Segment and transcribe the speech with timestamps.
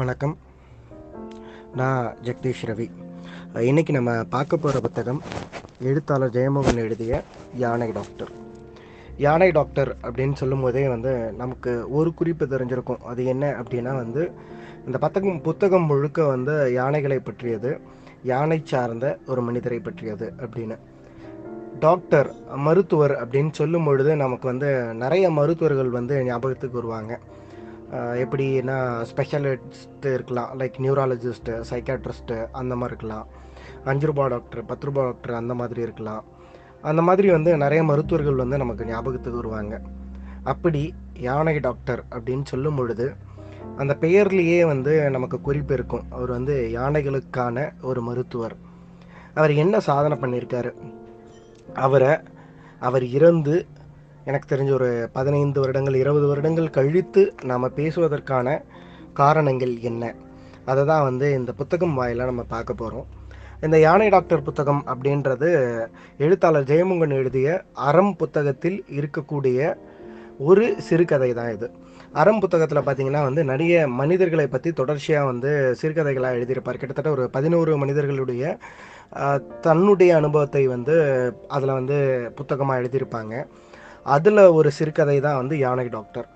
[0.00, 0.38] வணக்கம்.
[1.74, 2.90] நான் ஜெகதீஷ் ரவி.
[3.54, 5.22] இன்றைக்கி நம்ம பார்க்க போகிற புத்தகம்
[5.80, 7.22] எழுத்தாளர் ஜெயமோகன் எழுதிய
[7.54, 8.30] யானை டாக்டர்.
[9.16, 12.98] யானை டாக்டர் அப்படின்னு சொல்லும் போதே வந்து நமக்கு ஒரு குறிப்பு தெரிஞ்சிருக்கும்.
[12.98, 14.30] அது என்ன அப்படின்னா வந்து
[14.86, 17.80] இந்த பத்தகம் புத்தகம் முழுக்க வந்து யானைகளை பற்றியது
[18.22, 20.78] யானை சார்ந்த ஒரு மனிதரை பற்றியது அப்படின்னு.
[21.80, 27.18] டாக்டர் மருத்துவர் அப்படின்னு சொல்லும் பொழுது நமக்கு வந்து நிறைய மருத்துவர்கள் வந்து ஞாபகத்துக்கு வருவாங்க.
[27.90, 33.26] எப்படின்னா ஸ்பெஷலிஸ்ட் இருக்கலாம் லைக் நியூராலஜிஸ்ட்டு சைக்காட்ரிஸ்ட்டு அந்த மாதிரி இருக்கலாம்.
[33.84, 36.24] அஞ்சு ரூபா டாக்டர் பத்து ரூபா டாக்டர் அந்த மாதிரி இருக்கலாம்.
[36.82, 39.80] அந்த மாதிரி வந்து நிறைய மருத்துவர்கள் வந்து நமக்கு ஞாபகத்துக்கு வருவாங்க.
[40.42, 43.14] அப்படி யானை டாக்டர் அப்படின்னு சொல்லும் பொழுது
[43.76, 46.06] அந்த பெயர்லேயே வந்து நமக்கு குறிப்பு இருக்கும்.
[46.10, 48.56] அவர் வந்து யானைகளுக்கான ஒரு மருத்துவர்.
[49.34, 50.72] அவர் என்ன சாதனை பண்ணியிருக்காரு?
[51.74, 52.18] அவரை
[52.78, 53.66] அவர் இறந்து
[54.30, 58.56] எனக்கு தெரிஞ்ச ஒரு பதினைந்து வருடங்கள் இருபது வருடங்கள் கழித்து நாம் பேசுவதற்கான
[59.20, 60.12] காரணங்கள் என்ன?
[60.70, 63.06] அதை தான் வந்து இந்த புத்தகம் வாயிலாக நம்ம பார்க்க போகிறோம்
[63.66, 65.48] இந்த யானை டாக்டர் புத்தகம் அப்படின்றது
[66.24, 67.48] எழுத்தாளர் ஜெயமுகன் எழுதிய
[67.88, 69.58] அறம் புத்தகத்தில் இருக்கக்கூடிய
[70.50, 71.66] ஒரு சிறுகதை தான் இது.
[72.20, 76.80] அறம் புத்தகத்தில் பார்த்தீங்கன்னா வந்து நிறைய மனிதர்களை பற்றி தொடர்ச்சியாக வந்து சிறுகதைகளாக எழுதியிருப்பார்.
[76.82, 78.44] கிட்டத்தட்ட ஒரு பதினோரு மனிதர்களுடைய
[79.66, 80.96] தன்னுடைய அனுபவத்தை வந்து
[81.56, 81.98] அதில் வந்து
[82.38, 83.34] புத்தகமாக எழுதியிருப்பாங்க.
[84.04, 86.28] அதில் ஒரு சிறுகதை தான் வந்து யானை டாக்டர்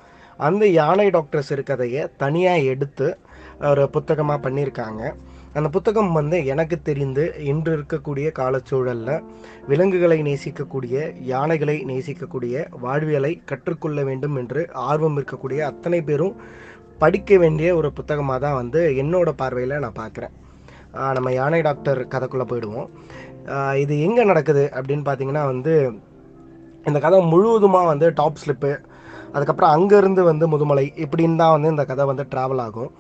[0.47, 3.07] அந்த யானை டாக்டர் சிறுகதையை தனியாக எடுத்து
[3.71, 5.03] ஒரு புத்தகமாக பண்ணியிருக்காங்க.
[5.59, 9.25] அந்த புத்தகம் வந்து எனக்கு தெரிந்து இன்று இருக்கக்கூடிய காலச்சூழலில்
[9.71, 10.97] விலங்குகளை நேசிக்கக்கூடிய
[11.33, 16.35] யானைகளை நேசிக்கக்கூடிய வாழ்வியலை கற்றுக்கொள்ள வேண்டும் என்று ஆர்வம் இருக்கக்கூடிய அத்தனை பேரும்
[17.03, 20.35] படிக்க வேண்டிய ஒரு புத்தகமாக தான் வந்து என்னோட பார்வையில் நான் பார்க்குறேன்.
[21.17, 22.89] நம்ம யானை டாக்டர் கதைக்குள்ளே போயிடுவோம்.
[23.85, 25.75] இது எங்கே நடக்குது அப்படின்னு பார்த்தீங்கன்னா வந்து
[26.89, 28.73] இந்த கதை முழுவதுமாக வந்து டாப் ஸ்லிப்பு.
[29.35, 32.91] அதுக்கப்புறம் அங்கேருந்து வந்து முதுமலை இப்படின்னு தான் வந்து இந்த கதை வந்து ட்ராவல் ஆகும்.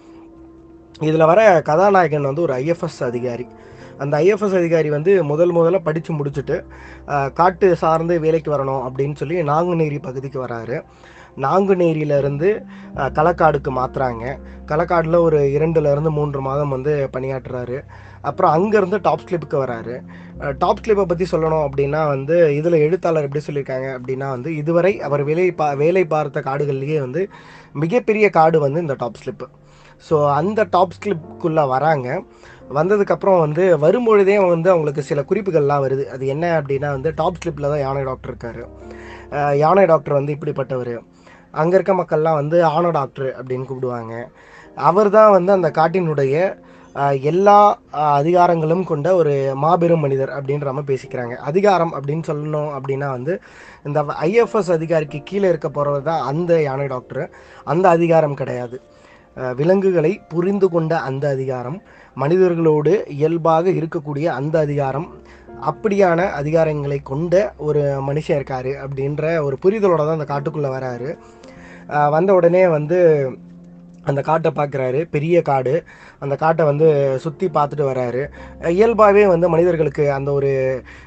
[1.08, 3.46] இதில் வர கதாநாயகன் வந்து ஒரு ஐஎஃப்எஸ் அதிகாரி.
[4.02, 6.56] அந்த ஐஎஃப்எஸ் அதிகாரி வந்து முதல் முதல்ல படித்து முடிச்சுட்டு
[7.38, 10.78] காட்டு சார்ந்து வேலைக்கு வரணும் அப்படின்னு சொல்லி நாங்குநேரி பகுதிக்கு வராரு.
[11.45, 12.49] நாங்குநேரியிலேருந்து
[13.17, 14.25] களக்காடுக்கு மாற்றுறாங்க
[14.71, 17.78] களக்காடில் ஒரு இரண்டுலேருந்து மூன்று மாதம் வந்து பணியாற்றுறாரு.
[18.28, 19.95] அப்புறம் அங்கேருந்து டாப் ஸ்லிப்புக்கு வராரு.
[20.62, 25.47] டாப் ஸ்லிப்பை பற்றி சொல்லணும் அப்படின்னா வந்து இதில் எழுத்தாளர் எப்படி சொல்லியிருக்காங்க அப்படின்னா வந்து இதுவரை அவர் வேலை
[25.61, 27.22] பா வேலை பார்த்த காடுகள்லேயே வந்து
[27.83, 29.49] மிகப்பெரிய காடு வந்து இந்த டாப் ஸ்லிப்பு.
[30.06, 32.09] ஸோ அந்த டாப் ஸ்லிப்புக்குள்ளே வராங்க.
[32.78, 36.05] வந்ததுக்கப்புறம் வந்து வரும்பொழுதே வந்து அவங்களுக்கு சில குறிப்புகள்லாம் வருது.
[36.15, 38.62] அது என்ன அப்படின்னா வந்து டாப் ஸ்லிப்பில் தான் யானை டாக்டர் இருக்காரு.
[39.62, 40.95] யானை டாக்டர் வந்து இப்படிப்பட்டவர்.
[41.60, 44.15] அங்கே இருக்க மக்கள்லாம் வந்து ஆன டாக்டர் அப்படின்னு கூப்பிடுவாங்க.
[44.88, 46.37] அவர் தான் வந்து அந்த காட்டினுடைய
[47.31, 47.56] எல்லா
[48.19, 49.32] அதிகாரங்களும் கொண்ட ஒரு
[49.62, 51.34] மாபெரும் மனிதர் அப்படின்ற மாதிரி பேசிக்கிறாங்க.
[51.50, 53.32] அதிகாரம் அப்படின்னு சொல்லணும் அப்படின்னா வந்து
[53.88, 57.25] இந்த ஐஎஃப்எஸ் அதிகாரிக்கு கீழே இருக்க போகிறவர் தான் அந்த யானை டாக்டர்
[57.72, 58.78] அந்த அதிகாரம் கிடையாது.
[59.56, 61.83] விலங்குகளை புரிந்து கொண்ட அந்த அதிகாரம்
[62.21, 65.09] மனிதர்களோடு இயல்பாக இருக்கக்கூடிய அந்த அதிகாரம்
[65.71, 71.11] அப்படியான அதிகாரங்களை கொண்ட ஒரு மனுஷன் இருக்காரு அப்படின்ற ஒரு புரிதலோட தான் அந்த காட்டுக்குள்ளே வராரு.
[72.11, 73.31] வந்த உடனே வந்து
[74.05, 75.06] அந்த காட்டை பார்க்குறாரு.
[75.11, 75.84] பெரிய காடு.
[76.24, 76.86] அந்த காட்டை வந்து
[77.24, 78.22] சுற்றி பார்த்துட்டு வராரு.
[78.78, 80.50] இயல்பாகவே வந்து மனிதர்களுக்கு அந்த ஒரு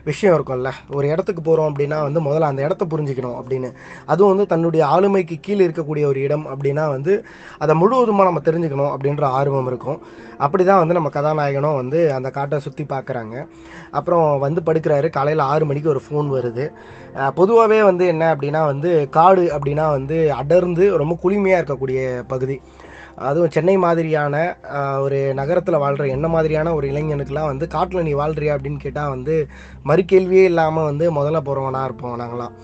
[0.09, 0.71] விஷயம் இருக்கும்ல.
[0.97, 3.71] ஒரு இடத்துக்கு போகிறோம் அப்படின்னா வந்து முதல்ல அந்த இடத்த புரிஞ்சுக்கணும் அப்படின்னு.
[4.13, 7.15] அதுவும் வந்து தன்னுடைய ஆளுமைக்கு கீழே இருக்கக்கூடிய ஒரு இடம் அப்படின்னா வந்து
[7.65, 9.99] அதை முழுவதுமாக நம்ம தெரிஞ்சுக்கணும் அப்படின்ற ஆர்வம் இருக்கும்.
[10.45, 13.35] அப்படி தான் வந்து நம்ம கதாநாயகனும் வந்து அந்த காட்டை சுற்றி பார்க்குறாங்க.
[13.99, 15.07] அப்புறம் வந்து படுக்கிறாரு.
[15.17, 16.65] காலையில் ஆறு மணிக்கு ஒரு ஃபோன் வருது.
[17.39, 22.01] பொதுவாகவே வந்து என்ன அப்படின்னா வந்து காடு அப்படின்னா வந்து அடர்ந்து ரொம்ப குளிமையாக இருக்கக்கூடிய
[22.33, 22.57] பகுதி.
[23.17, 24.35] அதுவும் சென்னை மாதிரியான
[25.03, 28.55] ஒரு நகரத்தில் வாழ்கிற என்ன மாதிரியான ஒரு இளைஞனுக்கெலாம் வந்து காட்டில் நீ வாழ்றியா?
[28.57, 29.35] அப்படின்னு கேட்டால் வந்து
[29.89, 32.55] மறுகேள்வியே இல்லாமல் வந்து முதல்ல போகிறவனாக இருப்போம் நாங்களாம்.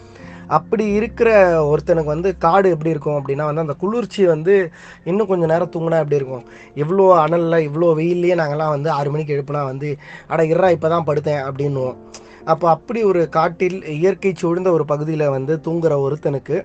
[0.57, 1.29] அப்படி இருக்கிற
[1.71, 3.17] ஒருத்தனுக்கு வந்து காடு எப்படி இருக்கும்?
[3.19, 4.55] அப்படின்னா வந்து அந்த குளிர்ச்சி வந்து
[5.09, 6.45] இன்னும் கொஞ்சம் நேரம் தூங்கினா எப்படி இருக்கும்?
[6.81, 9.89] இவ்வளோ அனலில் இவ்வளோ வெயில்லையே நாங்கள்லாம் வந்து ஆறு மணிக்கு எழுப்புனா வந்து
[10.27, 11.97] அட இறா இப்போ தான் படுத்தேன் அப்படின்னுவோம்.
[12.45, 16.57] அப்போ அப்படி ஒரு காட்டில் இயற்கை சூழ்ந்த ஒரு பகுதியில் வந்து தூங்குற ஒருத்தனுக்கு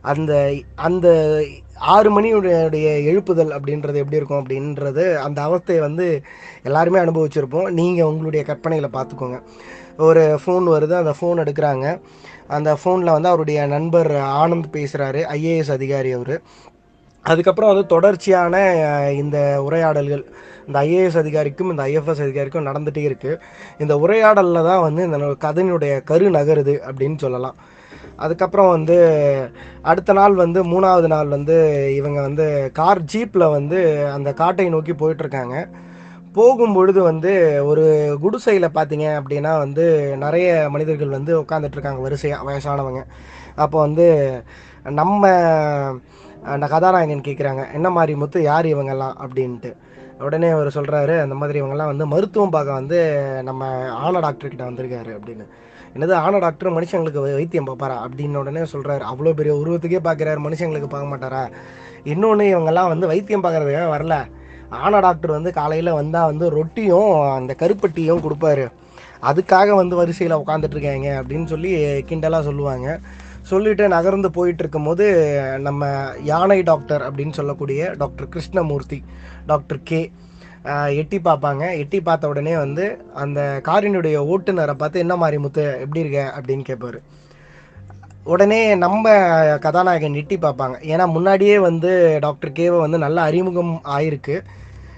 [0.00, 1.08] அந்த அந்த
[1.74, 6.22] ஆறு மணியுடைய எழுப்புதல் அப்படின்றது எப்படி இருக்கும் அப்படின்றது அந்த அவஸ்தையை வந்து
[6.62, 7.68] எல்லாருமே அனுபவிச்சிருப்போம்.
[7.70, 9.40] நீங்கள் உங்களுடைய கற்பனையில் பார்த்துக்கோங்க.
[9.96, 12.00] ஒரு ஃபோன் வருது அந்த ஃபோன் எடுக்கிறாங்க.
[12.46, 16.40] அந்த ஃபோனில் வந்து அவருடைய நண்பர் ஆனந்த் பேசுகிறாரு ஐஏஎஸ் அதிகாரி அவர்.
[17.22, 18.54] அதுக்கப்புறம் வந்து தொடர்ச்சியான
[19.12, 20.24] இந்த உரையாடல்கள்
[20.66, 23.40] இந்த ஐஏஎஸ் அதிகாரிக்கும் இந்த ஐஎஃப்எஸ் அதிகாரிக்கும் நடந்துகிட்டே இருக்குது
[23.78, 27.56] இந்த உரையாடலில் தான் வந்து இந்த கதையினுடைய கரு நகருது அப்படின்னு சொல்லலாம்.
[28.16, 28.96] அதுக்கப்புறம் வந்து
[29.82, 31.56] அடுத்த நாள் வந்து மூணாவது நாள் வந்து
[31.96, 35.68] இவங்க வந்து கார் ஜீப்பில் வந்து அந்த காட்டை நோக்கி போயிட்டுருக்காங்க.
[36.34, 43.02] போகும்பொழுது வந்து ஒரு குடிசையில் பார்த்தீங்க அப்படின்னா வந்து நிறைய மனிதர்கள் வந்து உட்காந்துட்ருக்காங்க வரிசையாக வயசானவங்க.
[43.54, 44.42] அப்போ வந்து
[44.82, 45.30] நம்ம
[46.44, 49.16] அந்த கதாநாயகன் கேட்குறாங்க என்ன மாதிரி முத்து யார் இவங்கெல்லாம்?
[49.24, 49.76] அப்படின்ட்டு.
[50.20, 52.98] உடனே அவர் சொல்கிறாரு அந்த மாதிரி இவங்கெல்லாம் வந்து மருத்துவம் பார்க்க வந்து
[53.42, 55.46] நம்ம ஆன டாக்டர்கிட்ட வந்திருக்காரு அப்படின்னு.
[55.98, 57.94] என்னது ஆன டாக்டர் மனுஷங்களுக்கு வைத்தியம் பார்ப்பாரா?
[58.06, 61.50] அப்படின்னு உடனே சொல்கிறாரு அவ்வளோ பெரிய உருவத்துக்கே பார்க்குறாரு மனுஷங்களுக்கு பார்க்க மாட்டாரா?
[62.04, 64.16] இன்னொன்று இவங்கெல்லாம் வந்து வைத்தியம் பார்க்குறதுக்காக வரல.
[64.68, 68.66] ஆன டாக்டர் வந்து காலையில் வந்தால் வந்து ரொட்டியும் அந்த கருப்பட்டியும் கொடுப்பாரு.
[69.22, 71.72] அதுக்காக வந்து வரிசையில் உட்காந்துட்ருக்காங்க அப்படின்னு சொல்லி
[72.10, 72.98] கிண்டலாக சொல்லுவாங்க.
[73.42, 75.04] சொல்லிட்டு நகர்ந்து போயிட்டு இருக்கும்போது
[75.58, 79.04] நம்ம யானை டாக்டர் அப்படின்னு சொல்லக்கூடிய டாக்டர் கிருஷ்ணமூர்த்தி
[79.46, 80.12] டாக்டர் கே
[80.96, 81.78] எட்டி பார்ப்பாங்க.
[81.78, 86.34] எட்டி பார்த்த உடனே வந்து அந்த காரினுடைய ஓட்டுநரை பார்த்து என்ன மாதிரி முத்து எப்படி இருக்க?
[86.38, 87.00] அப்படின்னு கேட்பாரு
[88.24, 89.12] உடனே நம்ம
[89.58, 90.76] கதாநாயகன் எட்டி பார்ப்பாங்க.
[90.92, 94.36] ஏன்னா முன்னாடியே வந்து டாக்டர் கேவை வந்து நல்ல அறிமுகம் ஆயிருக்கு.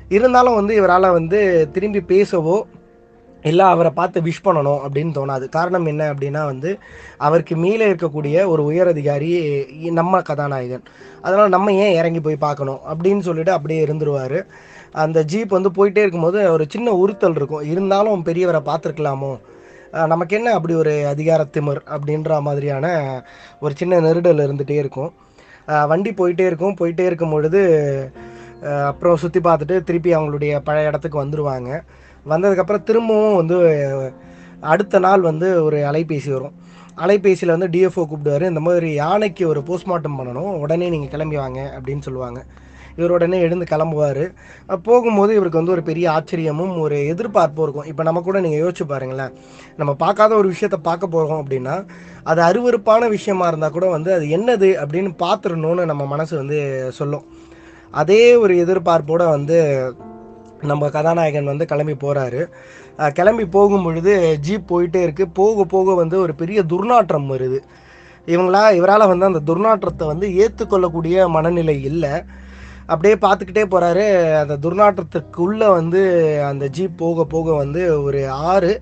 [0.08, 2.56] இருந்தாலும் வந்து இவரால் வந்து திரும்பி பேசவோ
[3.48, 5.44] இல்லை அவரை பார்த்து விஷ் பண்ணணும் அப்படின்னு தோணாது.
[5.56, 6.70] காரணம் என்ன அப்படின்னா வந்து
[7.26, 9.30] அவருக்கு மேலே இருக்கக்கூடிய ஒரு உயர் அதிகாரி
[9.98, 10.84] நம்ம கதாநாயகன்.
[11.22, 14.38] அதனால் நம்ம ஏன் இறங்கி போய் பார்க்கணும் அப்படின்னு சொல்லிட்டு அப்படியே இருந்துருவார்.
[15.04, 17.64] அந்த ஜீப் வந்து போயிட்டே இருக்கும்போது ஒரு சின்ன உறுத்தல் இருக்கும்.
[17.72, 19.32] இருந்தாலும் பெரியவரை பார்த்துருக்கலாமோ?
[20.12, 22.86] நமக்கு என்ன அப்படி ஒரு அதிகார திமிர் அப்படின்ற மாதிரியான
[23.60, 25.10] ஒரு சின்ன நெருடல் இருந்துகிட்டே இருக்கும்.
[25.92, 26.76] வண்டி போயிட்டே இருக்கும்.
[26.80, 27.62] போயிட்டே இருக்கும் பொழுது
[28.90, 31.70] அப்புறம் சுற்றி பார்த்துட்டு திருப்பி அவங்களுடைய பழைய இடத்துக்கு வந்துடுவாங்க
[32.32, 33.58] வந்ததுக்கப்புறம் திரும்பவும் வந்து
[34.72, 36.56] அடுத்த நாள் வந்து ஒரு அலைபேசி வரும்.
[37.04, 38.46] அலைபேசியில் வந்து டிஎஃப்ஓ கூப்பிடுவாரு.
[38.52, 40.50] இந்த மாதிரி யானைக்கு ஒரு போஸ்ட்மார்ட்டம் பண்ணணும்.
[40.64, 42.40] உடனே நீங்கள் கிளம்பி வாங்க அப்படின்னு சொல்லுவாங்க.
[42.98, 44.22] இவர் உடனே எழுந்து கிளம்புவார்.
[44.86, 47.88] போகும்போது இவருக்கு வந்து ஒரு பெரிய ஆச்சரியமும் ஒரு எதிர்பார்ப்பும் இருக்கும்.
[47.90, 49.32] இப்போ நம்ம கூட நீங்கள் யோசிச்சு பாருங்களேன்.
[49.76, 51.76] நம்ம பார்க்காத ஒரு விஷயத்த பார்க்க போகிறோம் அப்படின்னா
[52.30, 56.60] அது அருவருப்பான விஷயமா இருந்தால் கூட வந்து அது என்னது அப்படின்னு பார்த்துடணும்னு நம்ம மனசு வந்து
[56.98, 57.24] சொல்லும்.
[58.02, 59.58] அதே ஒரு எதிர்பார்ப்போடு வந்து
[60.68, 62.40] நம்ம கதாநாயகன் வந்து கிளம்பி போகிறாரு
[63.18, 64.12] கிளம்பி போகும் பொழுது
[64.46, 67.58] ஜீப் போயிட்டே இருக்குது போக போக வந்து ஒரு பெரிய துர்நாற்றம் வருது.
[68.26, 72.12] இவங்களா இவரால் வந்து அந்த துர்நாற்றத்தை வந்து ஏற்றுக்கொள்ளக்கூடிய மனநிலை இல்லை.
[72.92, 74.04] அப்படியே பார்த்துக்கிட்டே போகிறாரு
[74.42, 76.00] அந்த துர்நாற்றத்துக்குள்ளே வந்து
[76.50, 78.20] அந்த ஜீப் போக போக வந்து ஒரு
[78.52, 78.72] ஆறு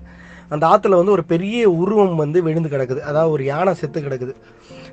[0.53, 3.01] அந்த ஆற்றுல வந்து ஒரு பெரிய உருவம் வந்து விழுந்து கிடக்குது.
[3.09, 4.33] அதாவது ஒரு யானை செத்து கிடக்குது.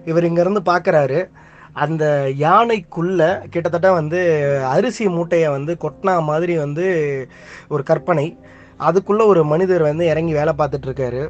[0.04, 1.20] இவர் இங்கேருந்து பார்க்குறாரு
[1.84, 2.04] அந்த
[2.38, 4.20] யானைக்குள்ள கிட்டத்தட்ட வந்து
[4.66, 6.86] அரிசி மூட்டையை வந்து கொட்டினா மாதிரி வந்து
[7.68, 8.26] ஒரு கற்பனை.
[8.88, 11.22] அதுக்குள்ள ஒரு மனிதர் வந்து இறங்கி வேலை பார்த்துட்டு இருக்காரு.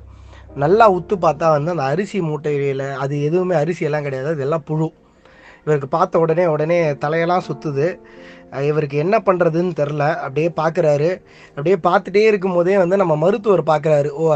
[0.54, 4.30] நல்லா உத்து பார்த்தா வந்து அந்த அரிசி மூட்டையில அது எதுவுமே அரிசி எல்லாம் கிடையாது.
[4.34, 4.88] அது எல்லாம் புழு.
[5.64, 7.86] இவருக்கு பார்த்த உடனே உடனே தலையெல்லாம் சுத்துது.
[8.70, 11.10] இவருக்கு என்ன பண்ணுறதுன்னு தெரில அப்படியே பார்க்குறாரு.
[11.56, 14.10] அப்படியே பார்த்துட்டே இருக்கும்போதே வந்து நம்ம மருத்துவர் பார்க்குறாரு.
[14.10, 14.34] ஓ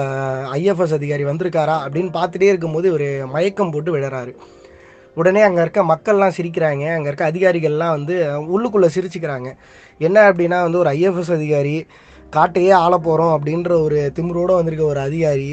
[0.59, 4.35] ஐஎஃப்எஸ் அதிகாரி வந்திருக்காரா அப்படின்னு பார்த்துட்டே இருக்கும்போது இவர் மயக்கம் போட்டு விழுறாரு.
[5.20, 6.84] உடனே அங்கே இருக்க மக்கள்லாம் சிரிக்கிறாங்க.
[6.96, 8.14] அங்கே இருக்க அதிகாரிகள்லாம் வந்து
[8.55, 9.50] உள்ளுக்குள்ளே சிரிச்சுக்கிறாங்க.
[10.06, 11.76] என்ன அப்படின்னா வந்து ஒரு ஐஎஃப்எஸ் அதிகாரி
[12.37, 15.50] காட்டையே ஆள போகிறோம் அப்படின்ற ஒரு திமிரோடு வந்திருக்க ஒரு அதிகாரி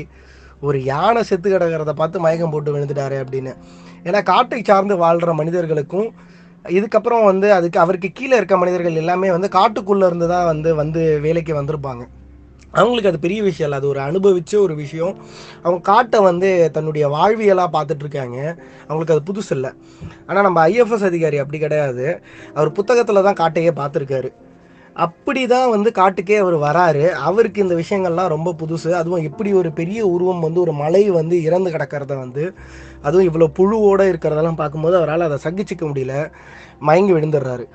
[0.67, 3.51] ஒரு யானை செத்து கிடக்கிறத பார்த்து மயக்கம் போட்டு விழுந்துட்டாரு அப்படின்னு.
[4.07, 6.09] ஏன்னா காட்டை சார்ந்து வாழ்கிற மனிதர்களுக்கும்
[6.65, 11.53] இதுக்கப்புறம் வந்து அதுக்கு அவருக்கு கீழே இருக்க மனிதர்கள் எல்லாமே வந்து காட்டுக்குள்ளே இருந்து தான் வந்து வந்து வேலைக்கு
[11.59, 12.03] வந்திருப்பாங்க.
[12.79, 13.79] அவங்களுக்கு அது பெரிய விஷயம் இல்லை.
[13.81, 15.15] அது ஒரு அனுபவிச்ச ஒரு விஷயம்.
[15.63, 18.37] அவங்க காட்டை வந்து தன்னுடைய வாழ்வியலாக பார்த்துட்டு இருக்காங்க.
[18.87, 19.71] அவங்களுக்கு அது புதுசு இல்லை.
[20.27, 22.05] ஆனால் நம்ம ஐஎஃப்எஸ் அதிகாரி அப்படி கிடையாது.
[22.57, 24.31] அவர் புத்தகத்தில் தான் காட்டையே பார்த்துருக்காரு.
[25.05, 27.03] அப்படி தான் வந்து காட்டுக்கே அவர் வராரு.
[27.29, 28.89] அவருக்கு இந்த விஷயங்கள்லாம் ரொம்ப புதுசு.
[28.91, 32.43] அதுவும் இப்படி ஒரு பெரிய உருவம் வந்து ஒரு மலை வந்து இறந்து கிடக்கிறத வந்து
[33.01, 36.15] அதுவும் இவ்வளோ புழுவோடு இருக்கிறதெல்லாம் பார்க்கும்போது அவரால் அதை சகிச்சிக்க முடியல.
[36.79, 37.67] மயங்கி விழுந்துடுறாரு.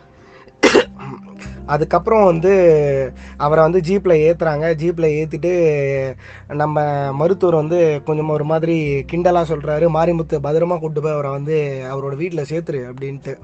[1.66, 5.54] அதுக்கப்புறம் வந்து அவரை வந்து ஜீப்பில் ஏற்றுறாங்க ஜீப்பில் ஏற்றிட்டு
[6.54, 12.16] நம்ம மருத்துவர் வந்து கொஞ்சம் ஒரு மாதிரி கிண்டலாக சொல்கிறாரு மாரிமுத்து பத்திரமா கூட்டு போய் அவரை வந்து அவரோட
[12.16, 13.36] வீட்டில் சேர்த்துரு அப்படின்ட்டு.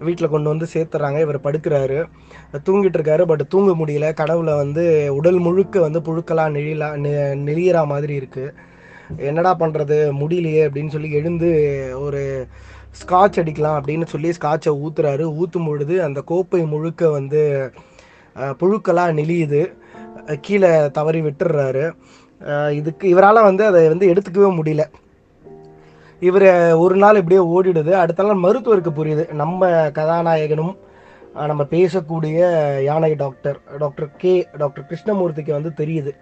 [0.00, 1.20] வீட்டில் கொண்டு வந்து சேர்த்துறாங்க.
[1.20, 2.04] இவர் படுக்கிறாரு.
[2.52, 3.22] தூங்கிட்டு இருக்காரு.
[3.22, 4.14] பட் தூங்க முடியல.
[4.14, 8.52] கடவுளை வந்து உடல் முழுக்க வந்து புழுக்கெல்லாம் நெழிலா நெ- நெளியிற மாதிரி இருக்குது
[9.16, 11.48] என்னடா பண்ணுறது முடியலையே அப்படின்னு சொல்லி எழுந்து
[12.00, 12.46] ஒரு
[13.00, 15.24] ஸ்காட்ச் அடிக்கலாம் அப்படின்னு சொல்லி ஸ்காட்சை ஊத்துறாரு.
[15.40, 17.42] ஊற்றும் பொழுது அந்த கோப்பை முழுக்க வந்து
[18.60, 19.62] புழுக்களாக நெளியுது.
[20.40, 21.84] கீழே தவறி விட்டுடுறாரு
[22.78, 24.84] இதுக்கு இவரால் வந்து அதை வந்து எடுத்துக்கவே முடியல.
[26.28, 26.48] இவர்
[26.84, 27.92] ஒரு நாள் இப்படியே ஓடிடுது.
[28.02, 29.24] அடுத்த நாள் மருத்துவருக்கு புரியுது.
[29.42, 30.74] நம்ம கதாநாயகனும்
[31.50, 32.38] நம்ம பேசக்கூடிய
[32.88, 34.32] யானை டாக்டர் டாக்டர் கே
[34.62, 36.12] டாக்டர் கிருஷ்ணமூர்த்திக்கு வந்து தெரியுது.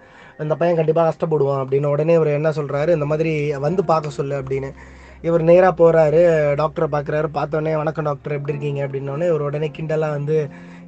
[0.43, 3.33] இந்த பையன் கண்டிப்பாக கஷ்டப்படுவான் அப்படின்னு உடனே இவர் என்ன சொல்கிறாரு இந்த மாதிரி
[3.67, 4.71] வந்து பார்க்க சொல்லு அப்படின்னு.
[5.23, 6.21] இவர் நேராக போகிறாரு
[6.61, 8.81] டாக்டரை பார்க்குறாரு பார்த்தோன்னே வணக்கம் டாக்டர் எப்படி இருக்கீங்க?
[8.87, 10.37] அப்படின்னோடனே இவர் உடனே கிண்டலாக வந்து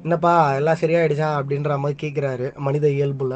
[0.03, 1.27] என்னப்பா எல்லாம் சரியாயிடுச்சா?
[1.39, 3.35] அப்படின்ற மாதிரி கேட்குறாரு மனித இயல்புல.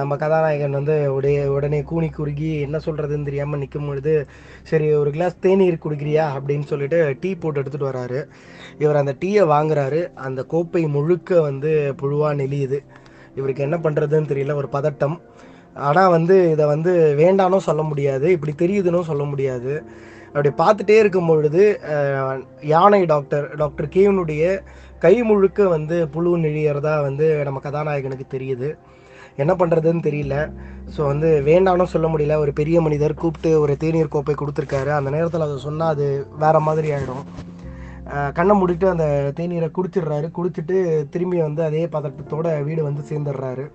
[0.00, 4.14] நம்ம கதாநாயகன் வந்து உடைய உடனே கூனி குறுகி என்ன சொல்கிறதுன்னு தெரியாமல் நிற்கும் பொழுது
[4.62, 6.26] சரி ஒரு கிளாஸ் தேநீர் குடிக்கிறியா?
[6.36, 8.20] அப்படின்னு சொல்லிட்டு டீ போட்டு எடுத்துகிட்டு வராரு.
[8.82, 10.02] இவர் அந்த டீயை வாங்குறாரு.
[10.28, 12.80] அந்த கோப்பை முழுக்க வந்து புழுவாக நெளியுது.
[13.34, 15.16] இவருக்கு என்ன பண்ணுறதுன்னு தெரியல ஒரு பதட்டம்.
[15.88, 18.26] ஆனால் வந்து இதை வந்து வேண்டானும் சொல்ல முடியாது.
[18.36, 19.72] இப்படி தெரியுதுன்னு சொல்ல முடியாது.
[20.34, 21.62] அப்படி பார்த்துட்டே இருக்கும் பொழுது
[22.72, 24.44] யானை டாக்டர் டாக்டர் கேவனுடைய
[25.04, 28.68] கை முழுக்க வந்து புழு நெழியறதா வந்து நம்ம கதாநாயகனுக்கு தெரியுது.
[29.42, 30.36] என்ன பண்ணுறதுன்னு தெரியல.
[30.94, 32.34] ஸோ வந்து வேண்டாம்னு சொல்ல முடியல.
[32.44, 34.90] ஒரு பெரிய மனிதர் கூப்பிட்டு ஒரு தேநீர் கோப்பை கொடுத்துருக்காரு.
[34.98, 36.06] அந்த நேரத்தில் அதை சொன்னால் அது
[36.44, 37.24] வேற மாதிரி ஆகிடும்
[38.36, 39.06] கண்ணை மூடிட்டு அந்த
[39.38, 40.26] தேநீரை குடிச்சிடுறாரு.
[40.38, 40.76] குடிச்சிட்டு
[41.14, 43.66] திரும்பி வந்து அதே பதட்டத்தோட வீடு வந்து சேர்ந்துடுறாரு.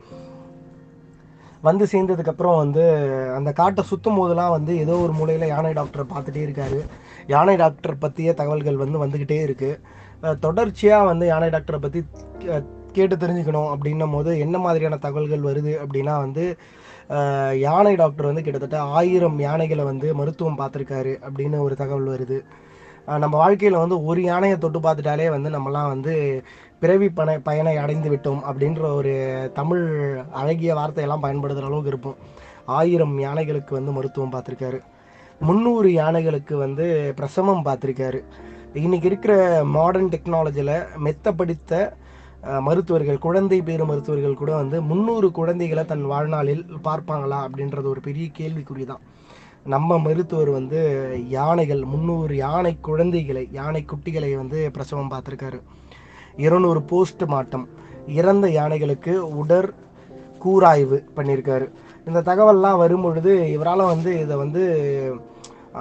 [1.68, 2.84] வந்து சேர்ந்ததுக்கப்புறம் வந்து
[3.38, 6.80] அந்த காட்டை சுற்றும் போதெல்லாம் வந்து ஏதோ ஒரு மூலையில் யானை டாக்டரை பார்த்துட்டே இருக்காரு.
[7.34, 12.00] யானை டாக்டர் பற்றிய தகவல்கள் வந்து வந்துக்கிட்டே இருக்குது தொடர்ச்சியாக வந்து யானை டாக்டரை பற்றி
[12.96, 16.46] கேட்டு தெரிஞ்சுக்கணும் அப்படின்னும் போது என்ன மாதிரியான தகவல்கள் வருது அப்படின்னா வந்து
[17.66, 22.40] யானை டாக்டர் வந்து கிட்டத்தட்ட ஆயிரம் யானைகளை வந்து மருத்துவம் பார்த்துருக்காரு அப்படின்னு ஒரு தகவல் வருது.
[23.24, 26.14] நம்ம வாழ்க்கையில் வந்து ஒரு யானையை தொட்டு பார்த்துட்டாலே வந்து நம்மலாம் வந்து
[26.82, 29.14] பிறவி பண பயனை அடைந்து விட்டோம் அப்படின்ற ஒரு
[29.60, 29.86] தமிழ்
[30.42, 32.20] அழகிய வார்த்தையெல்லாம் பயன்படுத்துகிற அளவுக்கு இருப்போம்.
[32.78, 34.80] ஆயிரம் யானைகளுக்கு வந்து மருத்துவம் பார்த்துருக்காரு.
[35.48, 36.86] முந்நூறு யானைகளுக்கு வந்து
[37.20, 38.22] பிரசவம் பார்த்துருக்காரு.
[38.84, 39.34] இன்னைக்கு இருக்கிற
[39.78, 40.76] மாடர்ன் டெக்னாலஜியில்
[41.06, 41.74] மெத்த படித்த
[42.68, 48.86] மருத்துவர்கள் குழந்தை பேறு மருத்துவர்கள் கூட வந்து முந்நூறு குழந்தைகளை தன் வாழ்நாளில் பார்ப்பாங்களா அப்படின்றது ஒரு பெரிய கேள்விக்குறி
[48.92, 49.02] தான்
[49.74, 50.80] நம்ம மருத்துவர் வந்து
[51.38, 55.60] யானைகள் முந்நூறு யானை குழந்தைகளை யானை குட்டிகளை வந்து பிரசவம் பார்த்துருக்காரு.
[56.46, 57.66] இருநூறு போஸ்ட் மார்ட்டம்
[58.20, 59.72] இறந்த யானைகளுக்கு உடற்
[60.44, 61.66] கூராய்வு பண்ணியிருக்காரு
[62.08, 64.62] இந்த தகவல்லாம் வரும் பொழுது இவரால் வந்து இதை வந்து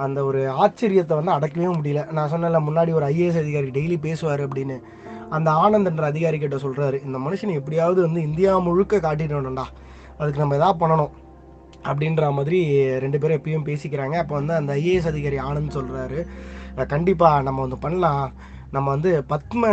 [0.05, 2.01] அந்த ஒரு ஆச்சரியத்தை வந்து அடக்கவே முடியல.
[2.17, 4.77] நான் சொன்னல முன்னாடி ஒரு ஐஏஎஸ் அதிகாரி டெய்லி பேசுவார் அப்படின்னு.
[5.35, 9.65] அந்த ஆனந்த்ன்ற அதிகாரி கிட்ட சொல்கிறாரு இந்த மனுஷன் எப்படியாவது வந்து இந்தியா முழுக்க காட்டிடணும்டா.
[10.17, 11.15] அதுக்கு நம்ம எதாவது பண்ணணும்.
[11.83, 12.59] அப்படின்ற மாதிரி
[12.99, 14.15] ரெண்டு பேரும் எப்பயும் பேசிக்கிறாங்க.
[14.23, 16.19] அப்போ வந்து அந்த ஐஏஎஸ் அதிகாரி ஆனந்த் சொல்கிறாரு
[16.87, 18.33] கண்டிப்பாக நம்ம வந்து பண்ணலாம்.
[18.71, 19.63] நம்ம வந்து பத்ம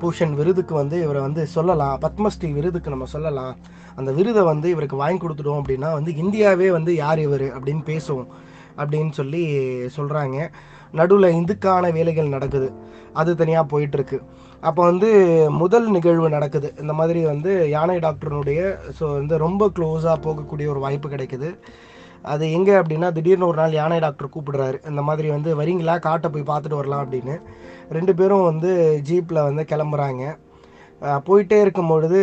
[0.00, 2.00] பூஷன் விருதுக்கு வந்து இவரை வந்து சொல்லலாம்.
[2.00, 3.56] பத்மஸ்ரீ விருதுக்கு நம்ம சொல்லலாம்.
[3.94, 8.26] அந்த விருதை வந்து இவருக்கு வாங்கி கொடுத்துட்டோம் அப்படின்னா வந்து இந்தியாவே வந்து யார் இவர் அப்படின்னு பேசுவோம்
[8.76, 9.42] அப்படின்னு சொல்லி
[9.96, 10.38] சொல்கிறாங்க
[10.94, 12.68] நடுவில் இந்துக்கான வேலைகள் நடக்குது.
[13.20, 14.18] அது தனியாக போயிட்டுருக்கு.
[14.68, 15.08] அப்போ வந்து
[15.62, 16.68] முதல் நிகழ்வு நடக்குது.
[16.82, 18.60] இந்த மாதிரி வந்து யானை டாக்டர்னுடைய
[18.98, 21.50] ஸோ வந்து ரொம்ப க்ளோஸாக போகக்கூடிய ஒரு வாய்ப்பு கிடைக்குது.
[22.32, 24.78] அது எங்கே அப்படின்னா திடீர்னு ஒரு நாள் யானை டாக்டர் கூப்பிடுறாரு.
[24.90, 25.94] இந்த மாதிரி வந்து வரீங்களா?
[26.06, 27.34] காட்டை போய் பார்த்துட்டு வரலாம் அப்படின்னு.
[27.96, 28.70] ரெண்டு பேரும் வந்து
[29.08, 30.24] ஜீப்பில் வந்து கிளம்புறாங்க.
[31.28, 32.20] போயிட்டே இருக்கும் பொழுது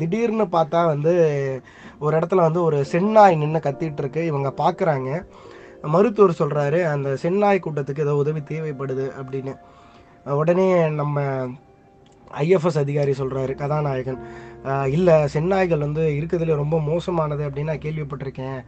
[0.00, 1.12] திடீர்னு பார்த்தா வந்து
[2.04, 5.10] ஒரு இடத்துல வந்து ஒரு சென்னாய் நின்று கத்திட்டு இருக்கு இவங்க பார்க்குறாங்க
[5.92, 9.54] மருத்துவர் சொல்கிறாரு அந்த சென்னாய் கூட்டத்துக்கு ஏதோ உதவி தேவைப்படுது அப்படின்னு.
[10.40, 10.66] உடனே
[11.00, 11.22] நம்ம
[12.44, 14.20] ஐஎஃப்எஸ் அதிகாரி சொல்கிறாரு கதாநாயகன்.
[14.96, 18.60] இல்லை செந்நாய்கள் வந்து இருக்கிறதுல ரொம்ப மோசமானது அப்படின்னு நான் கேள்விப்பட்டிருக்கேன்.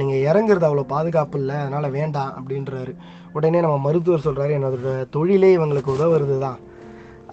[0.00, 2.92] நீங்கள் இறங்குறது அவ்வளோ பாதுகாப்பு இல்லை அதனால் வேண்டாம் அப்படின்றாரு.
[3.36, 6.60] உடனே நம்ம மருத்துவர் சொல்கிறாரு என்னோட தொழிலே இவங்களுக்கு உதவுறது தான்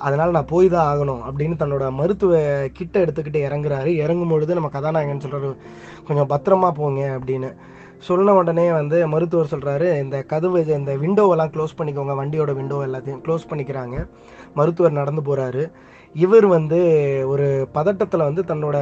[0.07, 2.33] அதனால் நான் போய் தான் ஆகணும் அப்படின்னு தன்னோட மருத்துவ
[2.77, 3.91] கிட்ட எடுத்துக்கிட்டு இறங்குறாரு.
[4.03, 5.49] இறங்கும் பொழுது நம்ம கதாநாயகன் சொல்கிறாரு
[6.07, 7.49] கொஞ்சம் பத்திரமா போங்க அப்படின்னு.
[8.07, 13.49] சொன்ன உடனே வந்து மருத்துவர் சொல்கிறாரு இந்த கதவு இந்த விண்டோவெல்லாம் க்ளோஸ் பண்ணிக்கோங்க வண்டியோட விண்டோ எல்லாத்தையும் க்ளோஸ்
[13.51, 13.95] பண்ணிக்கிறாங்க.
[14.59, 15.63] மருத்துவர் நடந்து போகிறாரு
[16.15, 16.79] இவர் வந்து
[17.31, 18.77] ஒரு பதட்டத்தில் வந்து தன்னோட